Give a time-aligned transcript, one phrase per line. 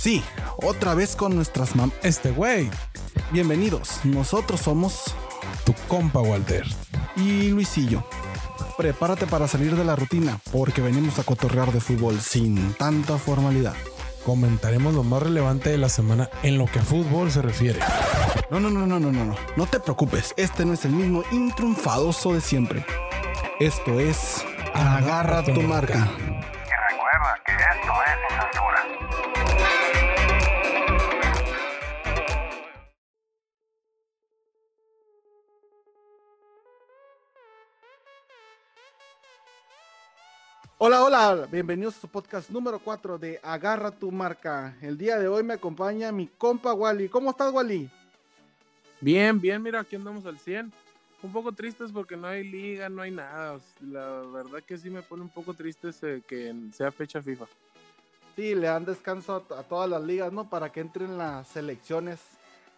[0.00, 0.22] Sí,
[0.56, 1.92] otra vez con nuestras mam...
[2.02, 2.70] Este güey,
[3.32, 5.14] Bienvenidos, nosotros somos...
[5.66, 6.64] tu compa Walter.
[7.16, 8.02] Y Luisillo.
[8.78, 13.74] Prepárate para salir de la rutina, porque venimos a cotorrear de fútbol sin tanta formalidad.
[14.24, 17.80] Comentaremos lo más relevante de la semana en lo que a fútbol se refiere.
[18.50, 19.36] No, no, no, no, no, no, no.
[19.54, 22.86] No te preocupes, este no es el mismo intriunfadoso de siempre.
[23.58, 24.46] Esto es...
[24.72, 26.10] Agarra tu marca.
[40.82, 44.74] Hola, hola, bienvenidos a su podcast número 4 de Agarra tu marca.
[44.80, 47.10] El día de hoy me acompaña mi compa Wally.
[47.10, 47.90] ¿Cómo estás, Wally?
[48.98, 50.72] Bien, bien, mira, aquí andamos al 100.
[51.22, 53.60] Un poco tristes porque no hay liga, no hay nada.
[53.82, 55.90] La verdad que sí me pone un poco triste
[56.26, 57.44] que sea fecha FIFA.
[58.34, 60.48] Sí, le dan descanso a, a todas las ligas, ¿no?
[60.48, 62.20] Para que entren las selecciones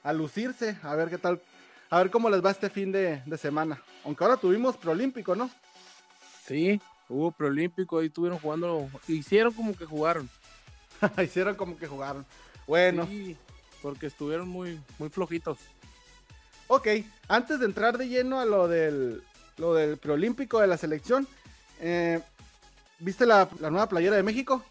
[0.03, 1.41] a lucirse, a ver qué tal,
[1.89, 3.81] a ver cómo les va este fin de, de semana.
[4.05, 5.48] Aunque ahora tuvimos preolímpico, ¿no?
[6.44, 6.81] Sí,
[7.12, 10.28] hubo preolímpico, ahí estuvieron jugando, hicieron como que jugaron.
[11.22, 12.24] Hicieron como que jugaron.
[12.66, 13.36] Bueno, Sí,
[13.82, 15.58] porque estuvieron muy, muy flojitos.
[16.69, 16.86] ok,
[17.28, 19.22] antes de entrar de lleno a lo del,
[19.58, 21.27] lo del preolímpico de la selección,
[21.80, 22.20] eh,
[23.00, 24.64] ¿viste la, la nueva playera de México?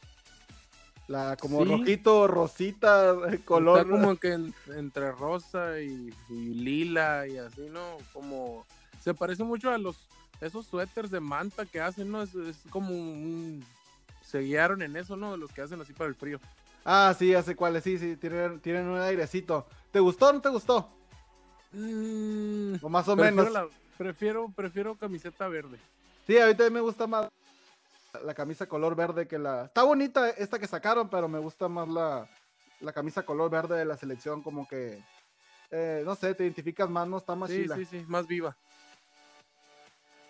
[1.07, 1.69] La como Sí.
[1.71, 3.79] rojito, rosita, color.
[3.79, 7.97] Está como que en- entre rosa y, y lila y así, ¿no?
[8.13, 8.65] Como
[9.03, 10.07] se parece mucho a los
[10.41, 12.21] esos suéteres de manta que hacen, ¿no?
[12.23, 13.63] Es, es como un
[14.21, 15.31] se guiaron en eso, ¿no?
[15.31, 16.39] De los que hacen así para el frío.
[16.83, 19.67] Ah, sí, sé cuáles, sí, sí, tienen, tienen un airecito.
[19.91, 20.89] ¿Te gustó o no te gustó?
[21.71, 23.53] Mm, O más o prefiero, menos.
[23.53, 23.67] la-
[23.97, 25.77] prefiero, prefiero camiseta verde.
[26.27, 27.29] Sí, a mí también me gusta más
[28.23, 29.65] la camisa color verde que la...
[29.65, 32.27] Está bonita esta que sacaron, pero me gusta más la,
[32.79, 35.01] la camisa color verde de la selección, como que...
[35.71, 37.17] eh, no sé, te identificas más, ¿no?
[37.17, 38.55] Está más Sí, chila, sí, sí, más viva.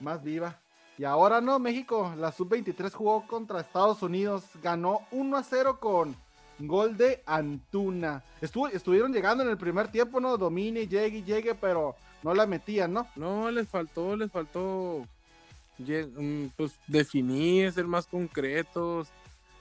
[0.02, 0.60] Más viva.
[0.98, 6.16] Y ahora no, México, la sub-23 jugó contra Estados Unidos, ganó 1 a 0 con
[6.60, 8.24] gol de Antuna.
[8.42, 10.38] Estuvo, estuvieron llegando en el primer tiempo, ¿no?
[10.38, 13.08] Domine, llegue y llegue, pero no la metían, ¿no?
[13.16, 15.08] No, les faltó, les faltó
[15.80, 19.10] mm, pues definir, ser más concretos.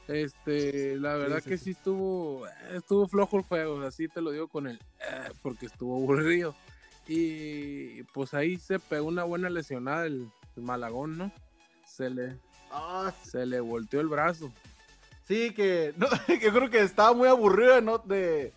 [0.09, 1.65] Este, la verdad sí, que sí.
[1.65, 5.67] sí estuvo, eh, estuvo flojo el juego, así te lo digo con el, eh, porque
[5.67, 6.55] estuvo aburrido.
[7.07, 11.33] Y pues ahí se pegó una buena lesionada el, el Malagón, ¿no?
[11.85, 12.39] Se le,
[12.71, 14.53] Ah, se le volteó el brazo.
[15.27, 16.07] Sí, que no,
[16.43, 18.53] yo creo que estaba muy aburrido de no, de,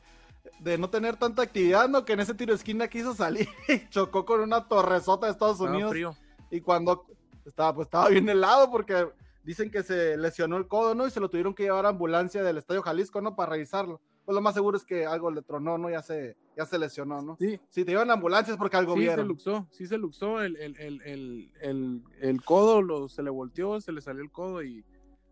[0.59, 2.05] de no tener tanta actividad, ¿no?
[2.05, 5.55] Que en ese tiro de esquina quiso salir y chocó con una torresota de Estados
[5.55, 5.91] Estaba Unidos.
[5.91, 6.15] frío.
[6.51, 7.05] Y cuando
[7.45, 9.07] estaba, pues estaba bien helado porque
[9.43, 11.07] dicen que se lesionó el codo, ¿no?
[11.07, 13.35] Y se lo tuvieron que llevar a ambulancia del Estadio Jalisco, ¿no?
[13.35, 13.99] Para revisarlo.
[14.25, 15.89] Pues lo más seguro es que algo le tronó, ¿no?
[15.89, 17.35] Ya se, ya se lesionó, ¿no?
[17.37, 19.27] Sí, Si te llevan a ambulancia es porque algo Sí, se vieron.
[19.27, 24.01] luxó, sí se luxó, el, el, el, el, codo lo, se le volteó, se le
[24.01, 24.85] salió el codo y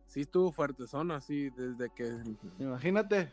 [0.07, 2.11] sí estuvo fuertezón así desde que...
[2.59, 3.31] Imagínate.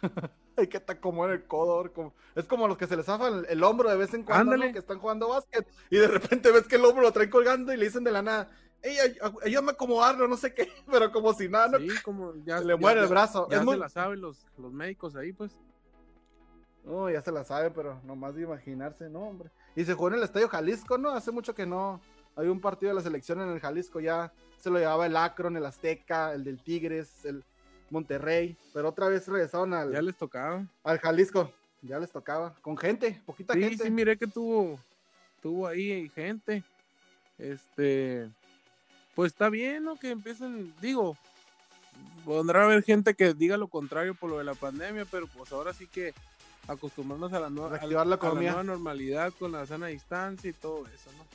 [0.56, 1.92] Hay que te acomodar el codo.
[1.92, 4.72] como- Es como los que se les zafan el, hombro de vez en cuando, ¿no?
[4.72, 7.76] Que están jugando básquet y de repente ves que el hombro lo traen colgando y
[7.76, 8.50] le dicen de la nada,
[8.82, 11.78] ey, ay- ay- ayúdame a acomodarlo, no sé qué, pero como si nada, ¿no?
[11.78, 12.58] Sí, como ya...
[12.58, 13.48] Se le ya- muere el brazo.
[13.48, 15.52] Ya Es se muy- la saben los, los médicos ahí, pues.
[16.84, 19.50] No, ya se la sabe, pero nomás de imaginarse, no, hombre.
[19.76, 21.10] Y se jugó en el Estadio Jalisco, ¿no?
[21.10, 22.00] Hace mucho que no.
[22.36, 25.56] Había un partido de la selección en el Jalisco, ya se lo llevaba el Akron,
[25.56, 27.44] el Azteca, el del Tigres, el
[27.90, 30.64] Monterrey, pero otra vez regresaron al, Ya les tocaba.
[30.84, 31.52] al Jalisco.
[31.82, 33.84] Ya les tocaba, con gente, poquita Sí, gente.
[33.84, 34.78] sí, miré que tuvo,
[35.42, 36.62] tuvo ahí gente.
[37.38, 38.30] Este,
[39.20, 39.96] pues está bien, ¿no?
[39.96, 41.14] Que empiecen, digo,
[42.24, 45.74] podrá haber gente que diga lo contrario por lo de la pandemia, pero pues ahora
[45.74, 46.14] sí que
[46.66, 50.48] acostumbrarnos a la, nueva, a Reactivar la a la nueva normalidad con la sana distancia
[50.48, 51.26] y todo eso, ¿no?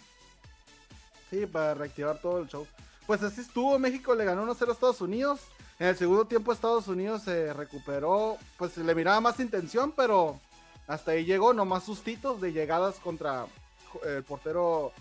[1.29, 2.65] Sí, para reactivar todo el show.
[3.05, 5.41] Pues así estuvo, México le ganó 1-0 a Estados Unidos.
[5.77, 10.39] En el segundo tiempo Estados Unidos se recuperó, pues le miraba más intención, pero
[10.87, 13.45] hasta ahí llegó, nomás sustitos de llegadas contra
[14.03, 14.91] el portero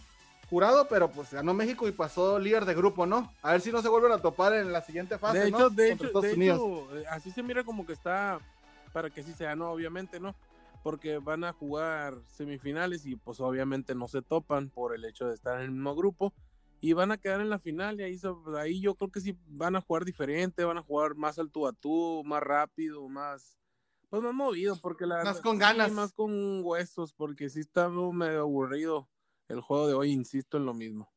[0.55, 3.33] jurado, pero pues ganó México y pasó líder de grupo, ¿no?
[3.43, 5.57] A ver si no se vuelven a topar en la siguiente fase, de ¿no?
[5.59, 8.39] hecho, de Contra hecho, de hecho, eh, así se mira como que está
[8.93, 10.37] para que sí sea, no, obviamente, ¿no?
[10.85, 15.35] Porque van a jugar semifinales y pues obviamente no se topan por el hecho de
[15.35, 16.33] estar en el mismo grupo
[16.81, 18.21] y van a quedar en la final y ahí,
[18.57, 21.67] ahí yo creo que sí van a jugar diferente, van a jugar más al tú
[21.67, 23.59] a tú, más rápido, más
[24.09, 25.91] pues más movido porque la Más con sí, ganas.
[25.91, 29.09] más con huesos porque sí está medio aburrido
[29.49, 31.11] el juego de hoy, insisto en lo mismo.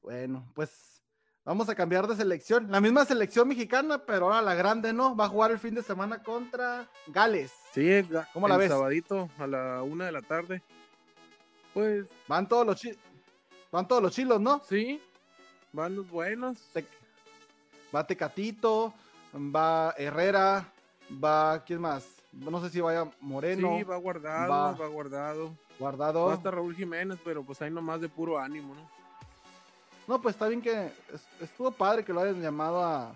[0.00, 0.88] Bueno, pues
[1.44, 2.70] Vamos a cambiar de selección.
[2.70, 5.16] La misma selección mexicana, pero ahora la grande, ¿no?
[5.16, 7.52] Va a jugar el fin de semana contra Gales.
[7.72, 8.68] Sí, el, ¿Cómo la el ves?
[8.68, 10.62] sabadito a la una de la tarde.
[11.74, 12.96] Pues Van todos los chi-
[13.72, 14.62] van todos los chilos, ¿no?
[14.68, 15.02] sí,
[15.72, 16.60] van los buenos.
[16.72, 16.86] Te-
[17.92, 18.94] Va Tecatito,
[19.34, 20.72] va Herrera,
[21.22, 22.06] va ¿quién más?
[22.30, 25.58] No sé si vaya Moreno, sí, va guardado, va- va, guardado.
[25.78, 26.26] Guardado.
[26.26, 28.88] Va hasta Raúl Jiménez, pero pues ahí nomás de puro ánimo, ¿no?
[30.08, 33.14] No, pues está bien que es- estuvo padre que lo hayan llamado a,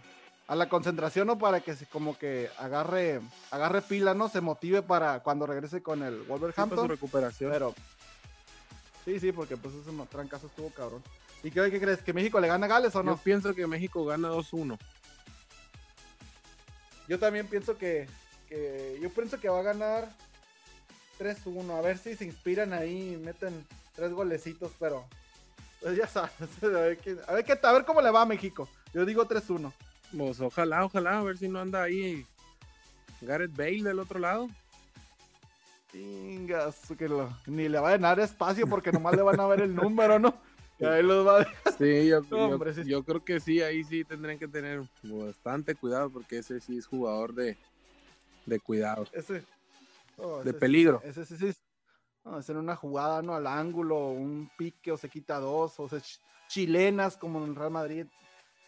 [0.48, 1.38] a la concentración, ¿no?
[1.38, 3.20] Para que se como que agarre,
[3.50, 4.28] agarre pila, ¿no?
[4.28, 6.88] Se motive para cuando regrese con el Sí, para su Wolverhampton.
[6.88, 7.50] recuperación.
[7.52, 7.74] pero
[9.04, 11.02] sí, sí, porque pues ese trancazo estuvo cabrón.
[11.42, 12.02] ¿Y qué, qué crees?
[12.02, 13.16] ¿Que México le gana a Gales o Yo no?
[13.18, 14.78] pienso que México gana 2-1.
[17.08, 18.08] Yo también pienso que,
[18.48, 20.08] que- yo pienso que va a ganar
[21.18, 21.70] 3-1.
[21.76, 23.64] A ver si se inspiran ahí y meten
[23.94, 25.04] tres golecitos, pero
[25.80, 26.32] pues ya sabes.
[26.62, 28.68] A ver, qué- a ver, qué- a ver cómo le va a México.
[28.94, 29.72] Yo digo 3-1.
[30.16, 32.24] Pues ojalá, ojalá, a ver si no anda ahí
[33.20, 34.48] Gareth Bale del otro lado.
[35.92, 39.60] Chingas, que lo- ni le va a dar espacio porque nomás le van a ver
[39.62, 40.34] el número, ¿no?
[40.78, 41.46] Y ahí los va a
[41.78, 42.82] Sí, yo, No, yo- hombre, sí.
[42.84, 46.86] yo creo que sí, ahí sí tendrían que tener bastante cuidado porque ese sí es
[46.86, 47.56] jugador de,
[48.44, 49.06] de cuidado.
[49.12, 49.42] ese,
[50.16, 51.00] oh, De ese peligro.
[51.04, 51.52] Ese sí.
[52.24, 53.34] No, hacer una jugada, ¿no?
[53.34, 56.18] Al ángulo, un pique o se quita dos, o sea, ch-
[56.48, 58.06] chilenas como en el Real Madrid.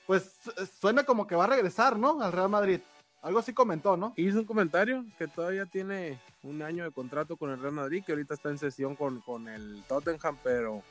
[0.07, 2.23] Pues su- suena como que va a regresar, ¿no?
[2.23, 2.81] Al Real Madrid.
[3.21, 4.13] Algo así comentó, ¿no?
[4.17, 8.13] Hizo un comentario que todavía tiene un año de contrato con el Real Madrid, que
[8.13, 10.85] ahorita está en sesión con, con el Tottenham, pero,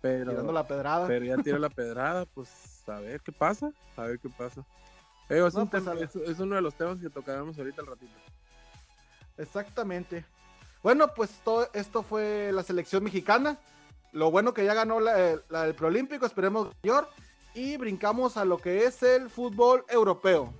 [0.00, 1.08] pero, Tirando la pedrada.
[1.08, 4.64] pero ya tira la pedrada, pues a ver qué pasa, a ver qué pasa.
[5.28, 7.88] Eh, es, No, un pues, es- es uno de los temas que tocaremos ahorita al
[7.88, 8.12] ratito.
[9.38, 10.24] Exactamente.
[10.82, 13.58] Bueno, pues todo esto fue la selección mexicana.
[14.12, 17.08] Lo bueno que ya ganó la, la del Preolímpico, esperemos mayor.
[17.54, 20.52] Y brincamos a lo que es el fútbol europeo.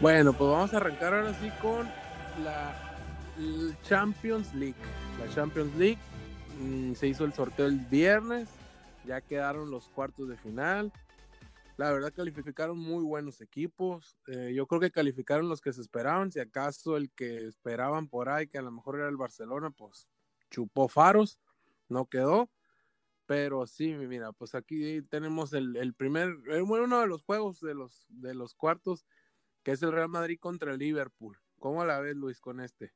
[0.00, 1.88] Bueno, pues vamos a arrancar ahora sí con
[2.42, 2.74] la
[3.82, 4.74] Champions League.
[5.18, 5.98] La Champions League
[6.60, 8.48] mm, se hizo el sorteo el viernes,
[9.06, 10.92] ya quedaron los cuartos de final.
[11.76, 14.16] La verdad calificaron muy buenos equipos.
[14.28, 16.30] Eh, yo creo que calificaron los que se esperaban.
[16.30, 20.08] Si acaso el que esperaban por ahí, que a lo mejor era el Barcelona, pues
[20.50, 21.40] chupó faros,
[21.88, 22.50] no quedó.
[23.26, 27.74] Pero sí, mira, pues aquí tenemos el, primer, eh, bueno, uno de los juegos de
[27.74, 29.06] los, de los cuartos
[29.64, 31.38] que es el Real Madrid contra el Liverpool.
[31.58, 32.92] ¿Cómo la ves, Luis, con este?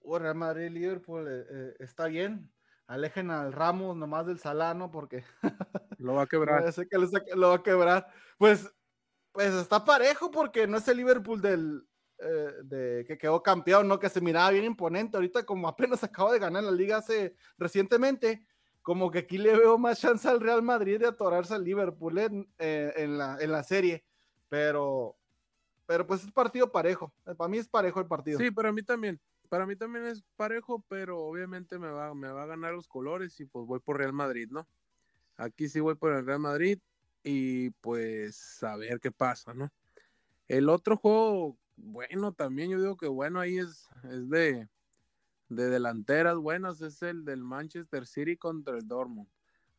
[0.00, 2.50] Oh, Real Madrid, Liverpool, eh, eh, está bien.
[2.86, 5.22] Alejen al Ramos nomás del Salano porque
[6.02, 6.72] Lo va a quebrar.
[6.72, 6.98] Ser que
[7.36, 8.06] lo va a quebrar.
[8.38, 8.72] Pues,
[9.32, 11.86] pues está parejo porque no es el Liverpool del
[12.24, 13.98] eh, de, que quedó campeón, ¿no?
[13.98, 15.16] Que se miraba bien imponente.
[15.16, 18.46] Ahorita, como apenas acaba de ganar la liga hace recientemente,
[18.80, 22.48] como que aquí le veo más chance al Real Madrid de atorarse al Liverpool en,
[22.58, 24.04] eh, en la, en la serie.
[24.48, 25.16] Pero,
[25.84, 27.12] pero pues es partido parejo.
[27.36, 28.38] Para mí es parejo el partido.
[28.38, 29.20] Sí, para mí también.
[29.48, 33.38] Para mí también es parejo, pero obviamente me va, me va a ganar los colores
[33.40, 34.66] y pues voy por Real Madrid, ¿no?
[35.42, 36.78] Aquí sí voy por el Real Madrid
[37.24, 39.72] y pues a ver qué pasa, ¿no?
[40.46, 44.68] El otro juego, bueno, también yo digo que bueno, ahí es, es de,
[45.48, 49.28] de delanteras buenas, es el del Manchester City contra el Dortmund.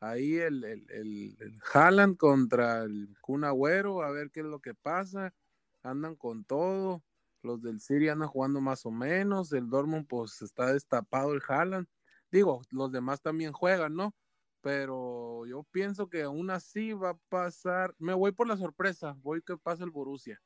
[0.02, 4.74] Ahí el, el, el, Haaland contra el Kun Agüero, a ver qué es lo que
[4.74, 5.34] pasa.
[5.82, 7.02] Andan con todo.
[7.42, 9.54] Los del City andan jugando más o menos.
[9.54, 11.88] El Dortmund, pues está destapado el Haaland.
[12.32, 14.14] Digo, los demás también juegan, ¿no?
[14.64, 17.94] Pero yo pienso que aún así va a pasar.
[18.00, 19.14] Me voy por la sorpresa.
[19.22, 20.42] Voy que pasa el Borussia.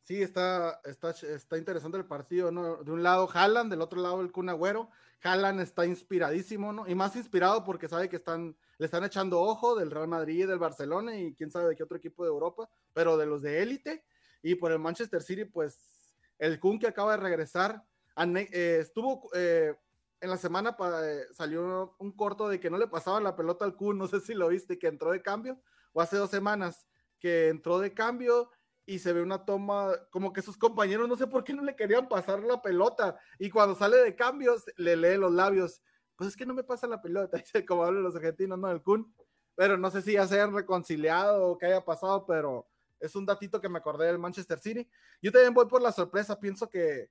[0.00, 2.82] Sí, está, está, está interesante el partido, ¿no?
[2.82, 4.88] De un lado Haaland, del otro lado el Kun Agüero.
[5.22, 6.88] Haaland está inspiradísimo, ¿no?
[6.88, 10.58] Y más inspirado porque sabe que están, le están echando ojo del Real Madrid, del
[10.58, 14.02] Barcelona y quién sabe de qué otro equipo de Europa, pero de los de élite.
[14.42, 17.84] Y por el Manchester City, pues el Kun que acaba de regresar,
[18.16, 19.74] eh, estuvo eh,
[20.20, 23.76] en la semana, eh, salió un corto de que no le pasaban la pelota al
[23.76, 25.60] Kun, no sé si lo viste, que entró de cambio,
[25.92, 26.86] o hace dos semanas,
[27.20, 28.50] que entró de cambio
[28.86, 31.76] y se ve una toma, como que sus compañeros no sé por qué no le
[31.76, 35.82] querían pasar la pelota, y cuando sale de cambios le lee los labios,
[36.16, 38.70] pues es que no me pasa la pelota, dice como hablan los argentinos, ¿no?
[38.70, 39.14] El Kun,
[39.54, 42.68] pero no sé si ya se hayan reconciliado o qué haya pasado, pero
[43.00, 44.88] es un datito que me acordé del Manchester City.
[45.22, 47.10] Yo también voy por la sorpresa, pienso que,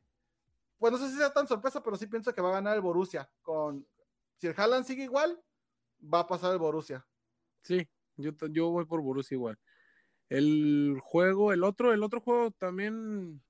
[0.77, 2.81] pues no sé si sea tan sorpresa, pero sí pienso que va a ganar el
[2.81, 3.87] Borussia, con,
[4.35, 5.41] si el Haaland sigue igual,
[6.01, 7.05] va a pasar el Borussia.
[7.63, 9.59] Sí, yo, yo voy por Borussia igual.
[10.29, 13.41] El juego, el otro, el otro juego también,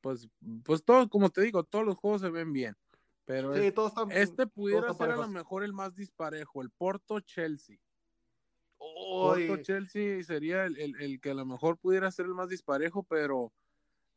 [0.00, 0.28] pues,
[0.64, 2.76] pues todo, como te digo, todos los juegos se ven bien.
[3.24, 4.12] Pero Sí, es- todos están.
[4.12, 7.76] este pudiera ser a lo mejor el más disparejo, el Porto Chelsea.
[8.78, 13.02] Porto Chelsea sería el, el- el que a lo mejor pudiera ser el más disparejo,
[13.02, 13.52] pero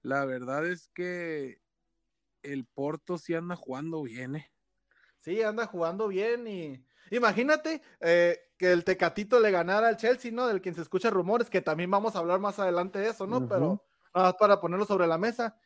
[0.03, 1.59] la verdad es que
[2.43, 4.51] el Porto sí anda jugando bien, ¿eh?
[5.17, 10.47] Sí, anda jugando bien y imagínate eh, que el Tecatito le ganara al Chelsea, ¿no?
[10.47, 13.47] Del quien se escucha rumores, que también vamos a hablar más adelante de eso, ¿no?
[13.47, 15.59] Pero nada más para ponerlo sobre la mesa.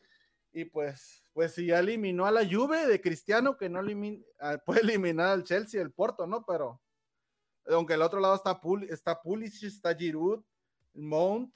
[0.52, 4.58] Y pues, pues si ya eliminó a la Juve de Cristiano, que no elimin- ah,
[4.66, 6.46] puede eliminar al Chelsea, el Porto, ¿no?
[6.46, 6.82] Pero
[7.68, 10.44] aunque el otro lado está, Pul está Pulisic, está Giroud,
[10.96, 11.56] Mount,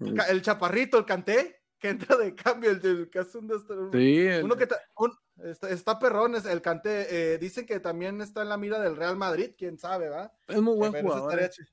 [0.00, 3.90] el, el Chaparrito, el Canté, que entra de cambio, el, el que hace un destro-
[3.92, 7.34] Sí, el- uno que ta- un- está, está perrón, es el Canté.
[7.34, 10.32] eh, dicen que también está en la mira del Real Madrid, quién sabe, ¿va?
[10.48, 11.40] es muy buen Pero ese jugador.
[11.40, 11.70] estaría ¿eh?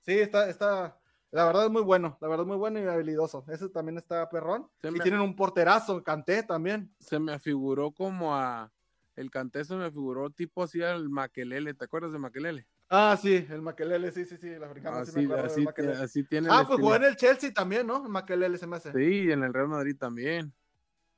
[0.00, 0.98] Sí, está, está,
[1.30, 3.44] la verdad es muy bueno, la verdad es muy bueno y habilidoso.
[3.48, 4.68] Ese también está perrón.
[4.80, 6.90] Se y me- tienen un porterazo, Canté también.
[6.98, 8.72] Se me afiguró como a.
[9.16, 11.74] El Canté se me afiguró tipo así al Maquelele.
[11.74, 12.66] ¿Te acuerdas de Maquelele?
[12.90, 15.04] Ah, sí, el Maquelele, sí, sí, sí, el africano.
[15.04, 16.48] sí me Así, del así, así tiene.
[16.48, 18.04] el Ah, pues jugó en el Chelsea también, ¿no?
[18.04, 18.92] El Maquelele se me hace.
[18.92, 20.54] Sí, y en el Real Madrid también.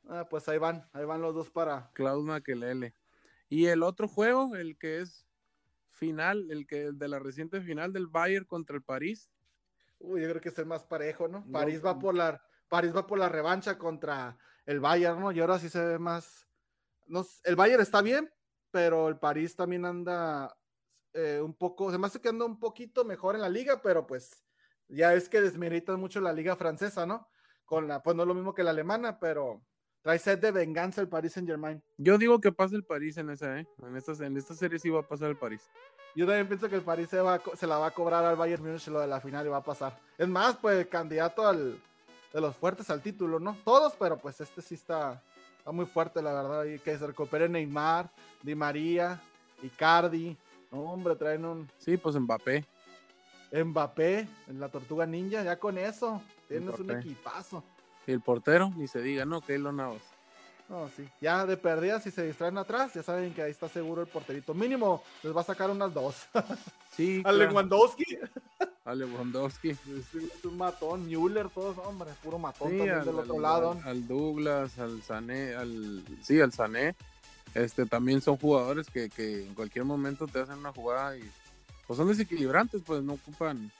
[0.09, 1.91] Ah, pues ahí van, ahí van los dos para.
[1.93, 2.95] Klaus Maquelele.
[3.49, 5.27] Y el otro juego, el que es
[5.91, 9.31] final, el que de la reciente final del Bayern contra el París.
[10.01, 11.45] Uy, yo creo que es el más parejo, ¿no?
[11.47, 15.31] No, París va por la París va por la revancha contra el Bayern, ¿no?
[15.31, 16.49] Y ahora sí se ve más.
[17.07, 18.33] No, el Bayern está bien,
[18.71, 20.57] pero el París también anda
[21.15, 24.07] eh, un poco, se me hace que anda un poquito mejor en la liga, pero
[24.07, 24.45] pues
[24.89, 27.29] ya es que desmeritan mucho la liga francesa, ¿no?
[27.65, 29.63] Con la, pues no es lo mismo que la alemana, pero
[30.03, 31.83] trae sed de venganza el Paris Saint Germain.
[31.99, 33.67] Yo digo que pasa el París en esa, ¿eh?
[33.83, 35.63] En esta, en esta serie sí va a pasar el París.
[36.17, 38.37] Yo también pienso que el París se, va, a se la va a cobrar al
[38.37, 39.99] Bayern Múnich lo de la final y va a pasar.
[40.19, 41.81] Es más, pues candidato al,
[42.33, 43.57] de los fuertes al título, ¿no?
[43.65, 45.23] Todos, pero pues este sí está,
[45.59, 46.65] está muy fuerte, la verdad.
[46.65, 48.11] Y que se recupere Neymar,
[48.43, 49.21] Di María,
[49.63, 50.37] Icardi.
[50.71, 52.65] No, hombre, traen un Sí, pues Mbappé.
[53.53, 55.43] Mbappé en la Tortuga Ninja.
[55.43, 57.65] Ya con eso, tienes un equipazo.
[58.07, 59.41] Y el portero, ni se diga, ¿no?
[59.41, 60.03] Keylor Navas.
[60.69, 61.05] No, sí.
[61.21, 64.55] Ya de perdida, si se distraen atrás, ya saben que ahí está seguro el porterito.
[64.55, 66.27] Mínimo les va a sacar unas dos.
[66.97, 67.39] Sí, claro.
[67.39, 68.05] Lewandowski.
[68.85, 69.71] a Lewandowski.
[69.71, 73.71] Es un matón, Müller, todos, hombre, puro matón Sí, también al, del otro al- lado.
[73.71, 76.97] al- al Douglas, al Sané, al sí, al Sané.
[77.55, 81.29] Este también son jugadores que, que en cualquier momento te hacen una jugada y
[81.87, 83.71] pues son desequilibrantes, pues no ocupan.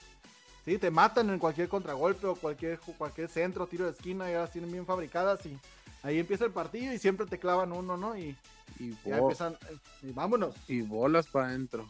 [0.65, 4.51] Sí, te matan en cualquier contragolpe o cualquier, cualquier centro, tiro de esquina, ya las
[4.51, 5.57] tienen bien fabricadas y
[6.03, 8.17] ahí empieza el partido y siempre te clavan uno, ¿no?
[8.17, 8.35] Y
[8.79, 10.55] Y, ya empiezan, eh, y vámonos.
[10.67, 11.89] y bolas para adentro.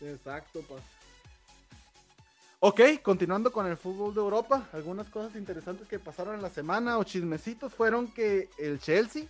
[0.00, 0.76] Exacto, pa.
[2.60, 6.96] Ok, continuando con el fútbol de Europa, algunas cosas interesantes que pasaron en la semana
[6.98, 9.24] o chismecitos fueron que el Chelsea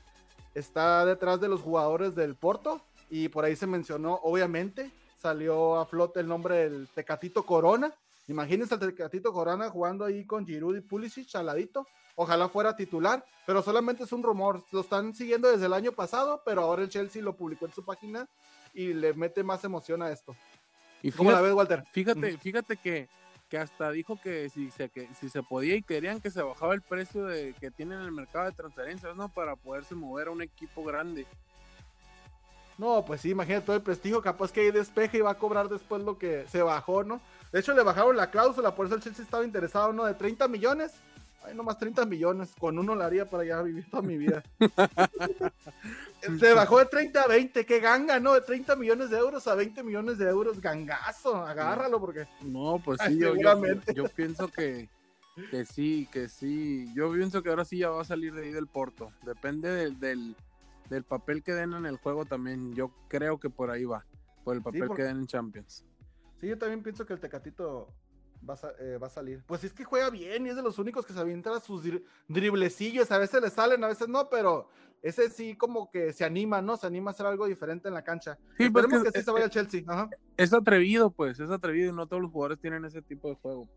[0.55, 2.81] está detrás de los jugadores del Porto
[3.11, 4.91] y por ahí se mencionó, obviamente,
[5.21, 7.93] salió a flote el nombre del Tecatito Corona.
[8.29, 11.87] Imagínense al Tecatito Corona jugando ahí con Giroud y Pulisic al ladito.
[12.15, 14.63] Ojalá fuera titular, pero solamente es un rumor.
[14.71, 17.85] Lo están siguiendo desde el año pasado, pero ahora el Chelsea lo publicó en su
[17.85, 18.29] página
[18.75, 20.37] y le mete más emoción a esto.
[21.03, 21.85] Y ¿Cómo la ves, Walter?
[21.91, 23.09] fíjate, fíjate que,
[23.53, 26.73] que hasta dijo que si, se, que si se podía y querían que se bajaba
[26.73, 29.29] el precio de, que tienen en el mercado de transferencias, ¿no?
[29.29, 31.27] Para poderse mover a un equipo grande.
[32.79, 35.69] No, pues sí, imagínate todo el prestigio, capaz que ahí despeje y va a cobrar
[35.69, 37.21] después lo que se bajó, ¿no?
[37.53, 40.07] De hecho, le bajaron la cláusula, por eso el Chelsea estaba interesado, ¿no?
[40.07, 40.95] De 30 millones.
[41.45, 42.55] Ay, nomás 30 millones.
[42.59, 44.43] Con uno lo haría para ya vivir toda mi vida.
[46.39, 48.35] se bajó de 30 a 20, qué ganga, ¿no?
[48.35, 52.27] De 30 millones de euros a 20 millones de euros, gangazo, agárralo porque...
[52.43, 54.89] No, pues Ay, sí, yo, yo, pienso que,
[55.51, 56.93] que sí, que sí.
[56.95, 59.13] Yo pienso que ahora sí ya va a salir de ahí del Porto.
[59.25, 60.37] Depende del, del,
[60.91, 62.75] del papel que den en el juego también.
[62.75, 64.05] Yo creo que por ahí va,
[64.45, 65.85] por el papel porque- que den en Champions.
[66.41, 67.87] Sí, yo también pienso que el Tecatito
[68.49, 69.43] va a, eh, va a salir.
[69.47, 72.05] Pues es que juega bien y es de los únicos que se avienta sus dri-
[72.29, 73.11] driblecillos.
[73.13, 74.69] A veces le salen, a veces no, pero
[75.03, 76.77] ese sí como que se anima, ¿no?
[76.77, 78.37] Se anima a hacer algo diferente en la cancha.
[78.57, 79.83] Sí, pues Esperemos que- que, sí se vaya al Chelsea.
[79.87, 80.09] Ajá.
[80.37, 83.69] Es atrevido, pues, es atrevido y no todos los jugadores tienen ese tipo de juego.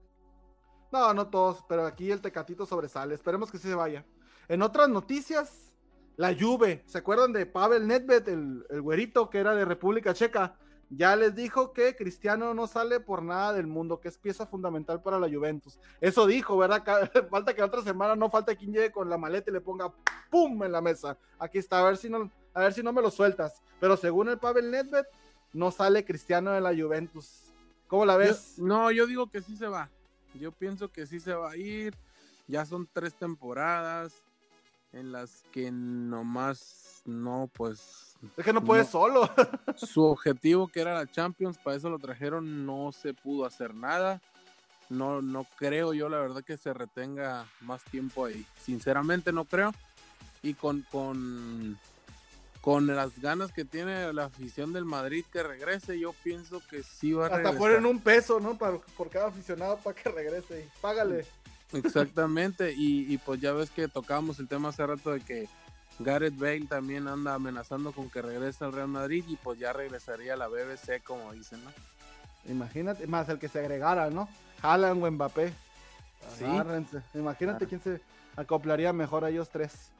[0.91, 3.15] No, no todos, pero aquí el Tecatito sobresale.
[3.15, 4.05] Esperemos que sí se vaya.
[4.47, 5.73] En otras noticias,
[6.15, 6.83] la Juve.
[6.85, 10.57] ¿Se acuerdan de Pavel Nedved, el, el güerito que era de República Checa?
[10.89, 15.01] Ya les dijo que Cristiano no sale por nada del mundo, que es pieza fundamental
[15.01, 15.79] para la Juventus.
[15.99, 16.83] Eso dijo, ¿verdad?
[17.31, 19.91] Falta que otra semana no falta quien llegue con la maleta y le ponga
[20.29, 20.63] ¡pum!
[20.63, 21.17] en la mesa.
[21.39, 23.61] Aquí está, a ver si no, a ver si no me lo sueltas.
[23.79, 25.05] Pero según el Pavel Nedved,
[25.53, 27.51] no sale Cristiano de la Juventus.
[27.87, 28.59] ¿Cómo la Yo- ves?
[28.59, 29.89] no, yo digo que sí se va.
[30.35, 31.95] Yo pienso que sí se va a ir.
[32.47, 34.21] Ya son tres temporadas.
[34.95, 38.89] En las que nomás no, pues Es que no puede No.
[38.89, 39.29] solo.
[39.75, 44.21] su objetivo que era la Champions, para eso lo trajeron, no se pudo hacer nada.
[44.89, 48.45] No, no creo yo la verdad que se retenga más tiempo ahí.
[48.63, 49.71] Sinceramente no creo.
[50.41, 51.77] Y con, con,
[52.61, 57.13] con las ganas que tiene la afición del Madrid que regrese, yo pienso que sí
[57.13, 57.59] va a Hasta regresar.
[57.59, 58.57] ponen un peso, ¿no?
[58.57, 60.69] Para, por cada aficionado para que regrese.
[60.81, 61.25] Págale.
[61.75, 65.47] Exactamente, y, y pues ya ves que tocamos el tema hace rato de que
[65.99, 70.33] Gareth Bale también anda amenazando con que regrese al Real Madrid y pues ya regresaría
[70.33, 71.71] a la BBC como dicen, ¿no?
[72.51, 74.27] Imagínate, más el que se agregara, ¿no?
[74.61, 75.53] Haaland o Mbappé.
[76.37, 76.43] Sí.
[76.43, 77.01] Agárrense.
[77.13, 78.01] Imagínate quién se
[78.35, 79.91] acoplaría mejor a ellos tres.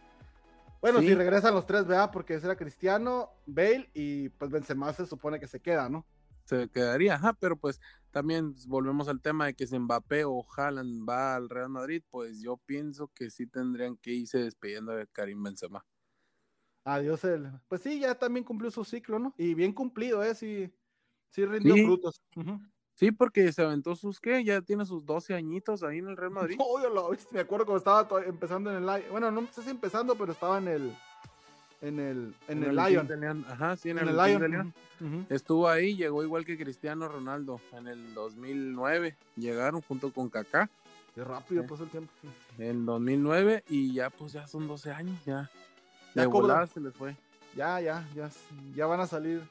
[0.82, 1.08] Bueno, Sí.
[1.08, 5.48] si regresan los tres, vea, porque será Cristiano, Bale y pues Benzema se supone que
[5.48, 6.06] se queda, ¿no?
[6.46, 7.80] Se quedaría, ajá, pero pues
[8.16, 12.40] también volvemos al tema de que si Mbappé o Haaland va al Real Madrid, pues
[12.42, 15.86] yo pienso que sí tendrían que irse despidiendo de Karim Benzema.
[16.86, 17.52] Adiós el.
[17.68, 19.34] Pues sí, ya también cumplió su ciclo, ¿no?
[19.38, 20.34] Y bien cumplido, ¿eh?
[20.34, 20.72] Sí,
[21.30, 21.84] sí rindió Sí.
[21.84, 22.22] frutos.
[22.94, 24.46] Sí, porque se aventó sus, ¿qué?
[24.46, 26.56] Ya tiene sus 12 añitos ahí en el Real Madrid.
[26.58, 29.12] No, yo lo- me acuerdo cuando estaba empezando en el.
[29.12, 30.98] Bueno, no sé si empezando, pero estaba en el.
[31.86, 32.34] En el.
[32.48, 33.20] En, el, Team Lion.
[33.20, 33.46] León.
[33.50, 34.52] Ajá, sí, en, En el, el de Lion.
[34.52, 35.26] León.
[35.30, 39.16] Estuvo ahí, llegó igual que Cristiano Ronaldo en el 2009.
[39.36, 40.70] Llegaron junto con Kaká
[41.14, 42.12] Qué rápido pasó el tiempo.
[42.58, 45.50] en 2009 y ya pues ya son 12 años, ya.
[46.14, 47.16] Ya de volada se les fue.
[47.56, 48.30] Ya, ya, ya,
[48.76, 49.42] ya van a salir.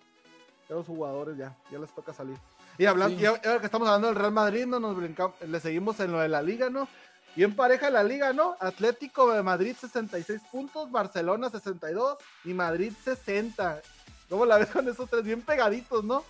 [0.68, 2.36] Ya los jugadores ya, ya les toca salir.
[2.76, 3.22] Y hablando, Sí.
[3.22, 6.18] y ahora que estamos hablando del Real Madrid, no nos brincamos, le seguimos en lo
[6.20, 6.88] de la liga, ¿no?
[7.36, 8.56] Y en pareja la liga, ¿no?
[8.60, 13.82] Atlético de Madrid 66 puntos, Barcelona 62 y Madrid 60.
[14.28, 16.24] ¿Cómo la ves con esos tres bien pegaditos, no?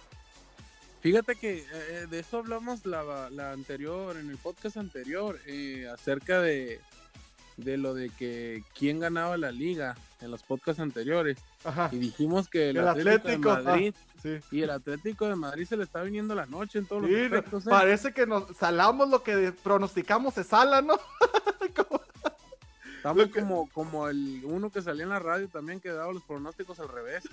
[1.01, 6.41] Fíjate que eh, de eso hablamos la, la anterior, en el podcast anterior, eh, acerca
[6.41, 6.81] de,
[7.57, 11.39] de lo de que quién ganaba la liga en los podcasts anteriores.
[11.65, 11.89] Ajá.
[11.93, 14.39] Y dijimos que el, El Atlético, Atlético, de Madrid Sí.
[14.53, 17.17] y el Atlético de Madrid se le está viniendo la noche en todos los Sí,
[17.17, 17.67] no, aspectos.
[17.67, 17.71] ¿eh?
[17.71, 20.99] parece que nos salamos lo que pronosticamos se sala, ¿no?
[21.77, 22.01] Como-
[22.97, 26.23] Estamos que- como, como el uno que salía en la radio también que daba los
[26.23, 27.25] pronósticos al revés.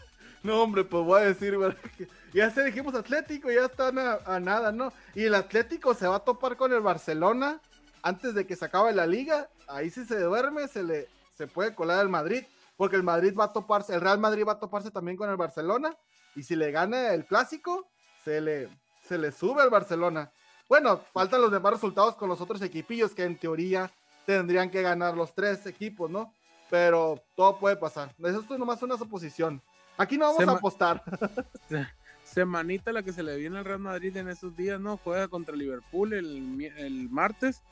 [0.43, 1.77] No, hombre, pues voy a decir, ¿verdad?
[1.97, 4.91] que ya se dijimos Atlético, ya están a, a nada, ¿no?
[5.15, 7.61] Y el Atlético se va a topar con el Barcelona
[8.03, 9.49] antes de que se acabe la liga.
[9.67, 11.07] Ahí si se duerme, se le
[11.41, 12.43] se puede colar el Madrid,
[12.77, 15.37] porque el Madrid va a toparse, el Real Madrid va a toparse también con el
[15.37, 15.95] Barcelona.
[16.35, 17.87] Y si le gana el clásico,
[18.23, 18.69] se le,
[19.07, 20.31] se le sube al Barcelona.
[20.69, 23.91] Bueno, faltan los demás resultados con los otros equipillos que en teoría
[24.25, 26.31] tendrían que ganar los tres equipos, ¿no?
[26.69, 28.13] Pero todo puede pasar.
[28.19, 29.61] Eso es nomás una suposición.
[29.97, 31.03] Aquí no vamos Se a apostar.
[32.23, 34.97] Semanita la que se le viene al Real Madrid en esos días, ¿no?
[34.97, 37.63] Juega contra Liverpool el, el martes,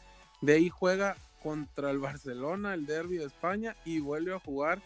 [0.41, 4.81] de ahí juega contra el Barcelona, el derby de España, y vuelve a jugar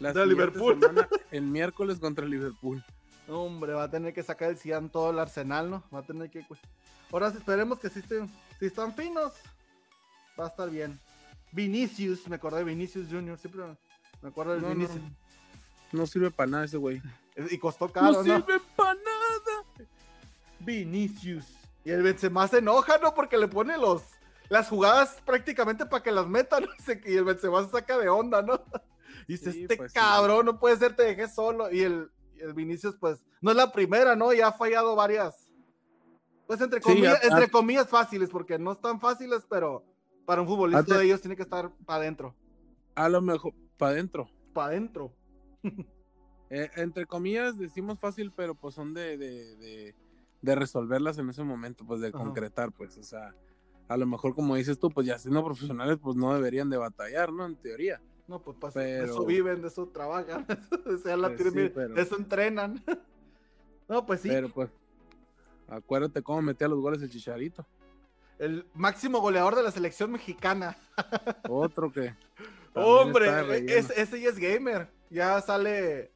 [0.00, 0.78] la De Liverpool.
[0.80, 2.82] semana, el miércoles contra el Liverpool.
[3.28, 5.82] Hombre, va a tener que sacar el Cian todo el arsenal, ¿no?
[5.94, 6.46] Va a tener que.
[7.12, 9.32] Ahora sí, esperemos que si, estén, si están finos,
[10.38, 10.98] va a estar bien.
[11.52, 13.62] Vinicius, me acordé de Vinicius Junior, siempre
[14.22, 15.02] me acuerdo del No, no, Vinicius.
[15.92, 17.02] no sirve para nada ese güey.
[17.50, 18.24] Y costó caro, no ¿no?
[18.24, 19.64] sirve para nada.
[20.60, 21.44] Vinicius.
[21.84, 23.14] Y el Benzema se enoja, ¿no?
[23.14, 24.02] Porque le pone los
[24.48, 26.68] las jugadas prácticamente para que las metan, ¿no?
[27.06, 28.62] Y el Benzema se saca de onda, ¿no?
[29.26, 29.98] Y dice, Sí, este pues sí.
[29.98, 31.70] cabrón, no puede ser, te dejé solo.
[31.70, 34.32] Y el, el Vinicius, pues, no es la primera, ¿no?
[34.32, 35.50] Ya ha fallado varias.
[36.46, 39.84] Pues entre comillas, entre comillas fáciles, porque no están fáciles, pero
[40.24, 42.34] para un futbolista Antes- de ellos tiene que estar para adentro.
[42.94, 44.30] A lo mejor, para adentro.
[44.52, 45.12] Para adentro.
[46.50, 49.94] Eh, entre comillas decimos fácil, pero pues son de, de, de,
[50.40, 52.16] de resolverlas en ese momento, pues de Ajá.
[52.16, 53.34] concretar, pues, o sea,
[53.88, 57.32] a lo mejor como dices tú, pues ya siendo profesionales, pues no deberían de batallar,
[57.32, 57.46] ¿no?
[57.46, 58.00] En teoría.
[58.26, 60.46] No, pues pasa, de Pero- eso viven, de eso trabajan,
[60.84, 62.82] de eso, la Pues sí, pero- eso entrenan.
[63.88, 64.68] No, pues sí, Pero pues,
[65.66, 67.64] acuérdate cómo metía los goles el Chicharito.
[68.38, 70.76] el máximo goleador de la selección mexicana.
[71.48, 72.14] Otro que.
[72.74, 73.72] Hombre, relleno.
[73.72, 74.88] es- ese ya es gamer.
[75.08, 76.12] Ya sale,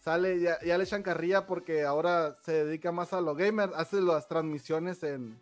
[0.00, 3.70] sale, ya, ya le echan carrilla porque ahora se dedica más a lo gamer.
[3.76, 5.40] Hace las transmisiones en,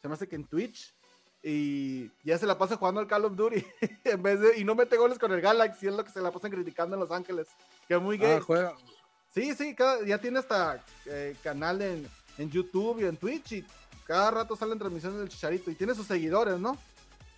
[0.00, 0.94] se me hace que en Twitch.
[1.42, 3.64] Y ya se la pasa jugando al Call of Duty.
[4.04, 6.30] en vez de, y no mete goles con el Galaxy, es lo que se la
[6.30, 7.48] pasan criticando en Los Ángeles.
[7.88, 8.36] Que es muy gay.
[8.38, 8.74] Ah, juega.
[9.32, 13.64] Sí, sí, cada- ya tiene hasta eh, canal en, en YouTube y en Twitch y
[14.06, 16.76] cada rato salen transmisiones del Chicharito y tiene sus seguidores, ¿no?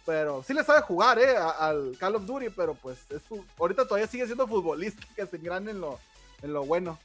[0.06, 1.36] Pero sí le sabe jugar, ¿eh?
[1.36, 5.26] a- al Call of Duty, pero pues es fu- ahorita todavía sigue siendo futbolista que
[5.26, 6.00] se engrana en lo,
[6.42, 6.98] en lo bueno.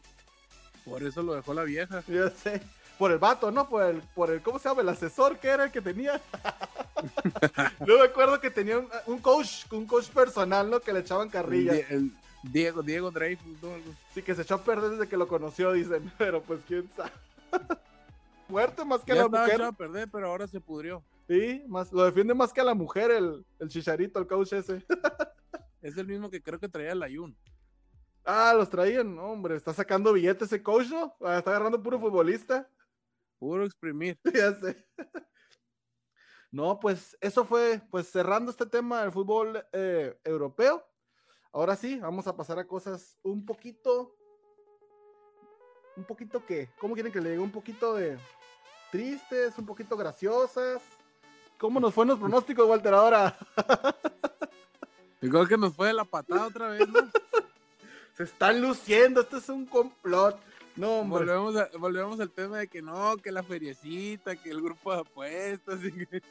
[0.86, 2.02] Por eso lo dejó la vieja.
[2.08, 2.62] Yo sé.
[2.98, 3.70] Por el vato, ¿no?
[3.70, 4.82] Por el, por el, ¿cómo se llama?
[4.82, 6.20] El asesor que era el que tenía.
[7.86, 10.80] Yo me acuerdo que tenía un, un coach, un coach personal, ¿no?
[10.80, 11.74] Que le echaban carrilla.
[11.90, 12.12] El
[12.44, 13.70] Diego, Diego Dreyfus, ¿no?
[14.14, 16.12] Sí, que se echó a perder desde que lo conoció, dicen.
[16.18, 17.12] Pero pues quién sabe.
[18.48, 19.62] Muerte más que Ya la mujer.
[19.62, 21.04] a perder, pero ahora se pudrió.
[21.28, 24.86] Sí, más, lo defiende más que a la mujer el, el chicharito, el coach ese.
[25.82, 27.36] Es el mismo que creo que traía el Ayun.
[28.24, 31.14] Ah, los traían, hombre, está sacando billetes ese coach, ¿no?
[31.22, 32.70] Ah, Está agarrando puro futbolista.
[33.40, 34.20] Puro exprimir.
[34.34, 34.86] ya sé.
[36.52, 40.84] No, pues eso fue, pues cerrando este tema del fútbol eh, europeo.
[41.52, 44.16] Ahora sí, vamos a pasar a cosas un poquito,
[45.96, 47.42] un poquito que, ¿cómo quieren que le diga?
[47.42, 48.18] Un poquito de
[48.92, 50.82] tristes, un poquito graciosas.
[51.58, 53.38] ¿Cómo nos fue en los pronósticos, Walter, ahora?
[55.22, 57.00] Igual que nos fue de la patada otra vez, ¿no?
[58.16, 60.40] Se están luciendo, esto es un complot.
[60.78, 61.26] No, hombre.
[61.26, 65.00] Volvemos, a- volvemos al tema de que no, que la feriecita, que el grupo de
[65.02, 65.80] apuestas.
[65.84, 66.22] y que-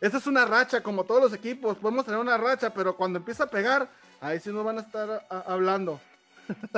[0.00, 1.76] Esa es una racha, como todos los equipos.
[1.78, 3.88] Podemos tener una racha, pero cuando empieza a pegar,
[4.20, 6.00] ahí sí nos van a estar a- hablando.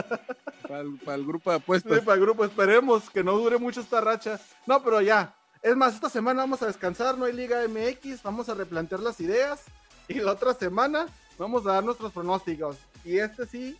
[0.68, 2.00] para, el, para el grupo de Sí, apuestas.
[2.00, 4.40] para el grupo, esperemos que no dure mucho esta racha.
[4.66, 5.34] No, pero ya.
[5.62, 9.20] Es más, esta semana vamos a descansar, no hay Liga MX, vamos a replantear las
[9.20, 9.60] ideas.
[10.08, 11.06] Y la otra semana
[11.38, 12.76] vamos a dar nuestros pronósticos.
[13.04, 13.78] Y este sí,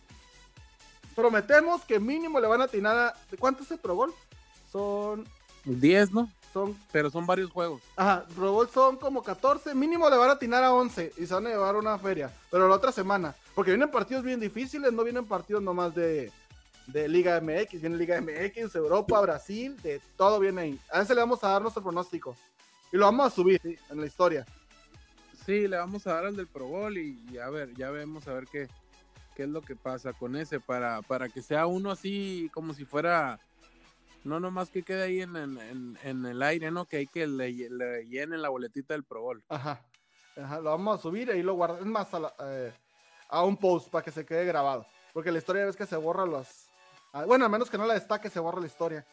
[1.15, 3.13] prometemos que mínimo le van a atinar a...
[3.29, 4.13] ¿de ¿Cuánto es el Pro Bowl?
[4.71, 5.27] Son...
[5.65, 6.29] 10, ¿no?
[6.53, 6.77] Son...
[6.91, 7.81] Pero son varios juegos.
[7.95, 11.33] Ajá, Pro Bowl son como 14, mínimo le van a atinar a 11 y se
[11.33, 12.31] van a llevar una feria.
[12.49, 16.31] Pero la otra semana, porque vienen partidos bien difíciles, no vienen partidos nomás de,
[16.87, 20.79] de Liga MX, viene Liga MX, Europa, Brasil, de todo viene ahí.
[20.91, 22.35] A ese le vamos a dar nuestro pronóstico.
[22.91, 24.45] Y lo vamos a subir sí, en la historia.
[25.45, 28.27] Sí, le vamos a dar al del Pro Bowl y, y a ver, ya vemos
[28.27, 28.67] a ver qué,
[29.35, 32.85] qué es lo que pasa con ese para, para que sea uno así como si
[32.85, 33.39] fuera,
[34.23, 36.85] no nomás que quede ahí en, en- en- el aire, ¿no?
[36.85, 39.43] Que hay que le, le llenen la boletita del Pro Bowl.
[39.49, 39.81] Ajá.
[40.41, 41.85] Ajá, lo vamos a subir y lo guardamos.
[41.85, 42.73] Es más, a, la- eh,
[43.29, 44.85] a un post para que se quede grabado.
[45.13, 46.47] Porque la historia ves que se borra los.
[47.13, 49.05] ah, bueno, a menos que no la destaque, se borra la historia.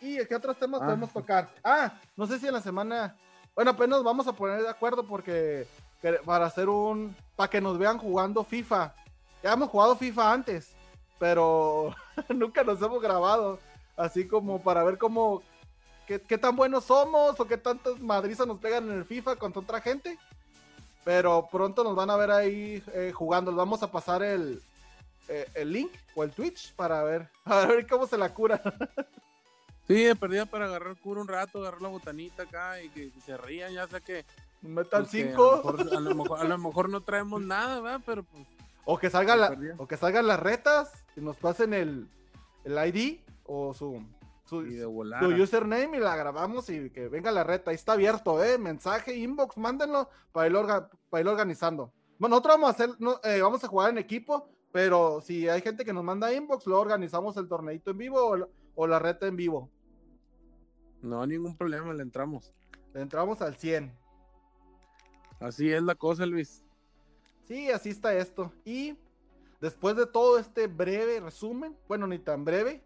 [0.00, 0.84] ¿Y qué otros temas Ah.
[0.86, 1.48] podemos tocar?
[1.64, 3.16] Ah, no sé si en la semana.
[3.54, 5.66] Bueno, apenas vamos a poner de acuerdo porque
[6.02, 7.16] que- para hacer un.
[7.34, 8.94] Para que nos vean jugando FIFA.
[9.42, 10.72] Ya hemos jugado FIFA antes,
[11.18, 11.94] pero
[12.28, 13.58] nunca nos hemos grabado.
[13.96, 15.42] Así como para ver cómo.
[16.06, 19.60] Qué, qué tan buenos somos o qué tantas madrizas nos pegan en el FIFA contra
[19.60, 20.18] otra gente.
[21.04, 23.50] Pero pronto nos van a ver ahí eh, jugando.
[23.50, 24.62] Les vamos a pasar el,
[25.28, 28.60] eh, el link o el Twitch para ver, para ver cómo se la cura.
[29.86, 33.36] Sí, perdida para agarrar cura un rato, agarrar la botanita acá y que, que se
[33.36, 34.24] rían, ya sé que...
[34.60, 37.40] Metan pues, que 5 A, lo mejor- a lo mejor- a lo mejor no traemos
[37.42, 38.00] nada, ¿verdad?
[38.04, 38.46] Pero pues...
[38.90, 39.74] o que la- perdida.
[39.78, 42.08] o que salgan las retas y nos pasen el,
[42.64, 44.02] el ID o su,
[44.46, 45.22] su, Y de su volar.
[45.24, 47.70] username y la grabamos y que venga la reta.
[47.70, 48.56] Ahí está abierto, eh.
[48.58, 51.92] Mensaje, inbox, mándenlo para ir, orga- para ir organizando.
[52.18, 55.60] Bueno, nosotros vamos a hacer, no, eh, vamos a jugar en equipo, pero si hay
[55.60, 58.98] gente que nos manda inbox, luego organizamos el torneito en vivo o, la- o la
[58.98, 59.70] reta en vivo.
[61.02, 62.52] No, ningún problema, le entramos.
[62.94, 63.92] Le entramos al 100.
[65.40, 66.64] Así es la cosa, Luis.
[67.48, 68.52] Sí, así está esto.
[68.64, 68.96] Y
[69.60, 72.82] después de todo este breve resumen, bueno, ni tan breve,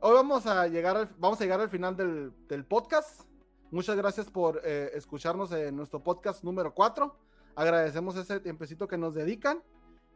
[0.00, 3.22] hoy vamos a llegar al, vamos a llegar al final del, del podcast.
[3.70, 7.14] Muchas gracias por eh, escucharnos en nuestro podcast número 4.
[7.54, 9.62] Agradecemos ese tiempecito que nos dedican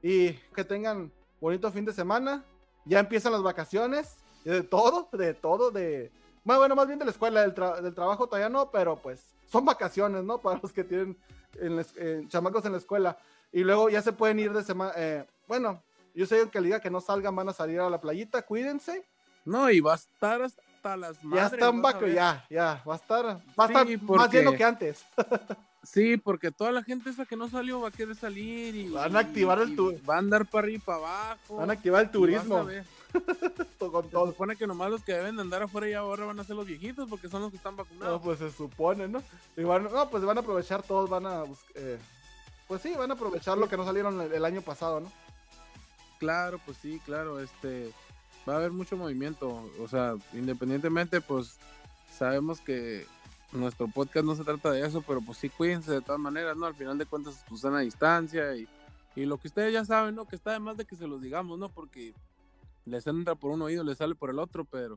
[0.02, 2.44] y que tengan bonito fin de semana.
[2.84, 6.10] Ya empiezan las vacaciones, de todo, de todo, de...
[6.42, 9.34] Bueno, bueno, más bien de la escuela, del, tra- del trabajo todavía no, pero pues
[9.46, 10.38] son vacaciones, ¿no?
[10.42, 11.16] Para los que tienen
[11.60, 13.18] en es- eh, chamacos en la escuela.
[13.52, 14.92] Y luego ya se pueden ir de semana.
[15.48, 15.82] bueno,
[16.14, 19.04] yo sé que el día que no salgan van a salir a la playita, cuídense.
[19.44, 21.60] No, y va a estar hasta las madres.
[21.60, 22.14] ya vaca, ver.
[22.14, 25.04] ya, ya, va a estar, va a Sí, estar más lleno que antes.
[25.82, 29.16] Sí, porque toda la gente esa que no salió va a querer salir y Van
[29.16, 29.94] a activar el y tour.
[30.08, 31.56] Va a andar para arriba y para abajo.
[31.56, 32.68] Van a activar el turismo
[33.12, 36.54] Se supone que nomás los que deben de andar afuera y ahora van a ser
[36.54, 38.12] los viejitos porque son los que están vacunados.
[38.12, 39.22] No, pues se supone, ¿no?
[39.56, 41.98] Y van- no, pues van a aprovechar todos, van a eh,
[42.70, 45.10] pues sí, van a aprovechar lo que no salieron el, el año pasado, ¿no?
[46.20, 47.92] Claro, pues sí, claro, este
[48.48, 51.58] va a haber mucho movimiento, o sea, independientemente, pues
[52.16, 53.08] sabemos que
[53.50, 56.66] nuestro podcast no se trata de eso, pero pues sí cuídense de todas maneras, ¿no?
[56.66, 58.68] Al final de cuentas, pues están a distancia y,
[59.16, 60.28] y lo que ustedes ya saben, ¿no?
[60.28, 61.70] Que está de más de que se los digamos, ¿no?
[61.70, 62.14] Porque
[62.84, 64.96] les entra por un oído, les sale por el otro, pero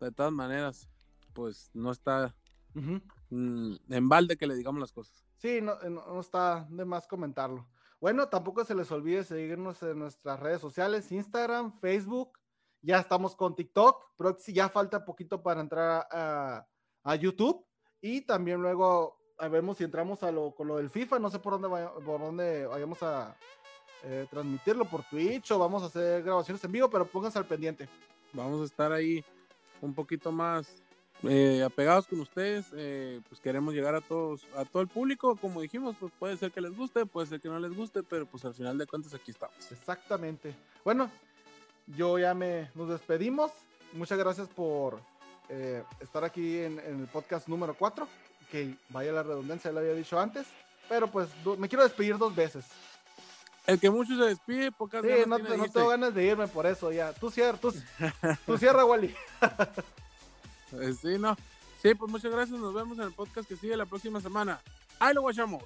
[0.00, 0.88] de todas maneras,
[1.32, 2.34] pues no está
[2.74, 2.96] mm,
[3.88, 5.24] en balde que le digamos las cosas.
[5.36, 7.66] Sí, no, no- no está de más comentarlo.
[8.00, 12.38] Bueno, tampoco se les olvide seguirnos en nuestras redes sociales, Instagram, Facebook.
[12.82, 16.66] Ya estamos con TikTok, pero ya falta poquito para entrar a,
[17.02, 17.64] a YouTube.
[18.02, 21.38] Y también luego a vemos si entramos a lo, con lo del FIFA, no sé
[21.38, 23.34] por dónde, vaya- por dónde vayamos a
[24.02, 27.88] eh, transmitirlo, por Twitch o vamos a hacer grabaciones en vivo, pero pónganse al pendiente.
[28.34, 29.24] Vamos a estar ahí
[29.80, 30.83] un poquito más
[31.28, 32.66] eh, apegados con ustedes.
[32.74, 35.36] eh, pues queremos llegar a todos, a todo el público.
[35.36, 38.26] Como dijimos, pues puede ser que les guste, puede ser que no les guste, pero
[38.26, 39.54] pues al final de cuentas aquí estamos.
[39.72, 40.54] Exactamente.
[40.84, 41.10] Bueno,
[41.86, 43.50] yo ya me nos despedimos.
[43.92, 45.00] Muchas gracias por
[45.48, 48.06] eh, estar aquí en, en el podcast número 4.
[48.50, 50.46] Que vaya la redundancia, ya lo había dicho antes.
[50.88, 52.64] Pero pues do- me quiero despedir dos veces.
[53.66, 56.46] El que mucho se despide, pocas Sí, ganas no, tiene no tengo ganas de irme
[56.48, 57.14] por eso ya.
[57.14, 57.74] Tú cierra, tú,
[58.44, 59.14] tú cierra, Wally.
[60.80, 61.36] Eh, Sí, no.
[61.82, 62.58] Sí, pues muchas gracias.
[62.58, 64.60] Nos vemos en el podcast que sigue la próxima semana.
[64.98, 65.62] Ahí lo guachamos.